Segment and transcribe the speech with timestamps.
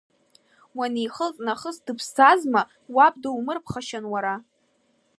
[0.77, 2.61] Уанихылҵ нахыс дыԥсӡазма,
[2.95, 4.35] уаб думырԥхашьан уара?!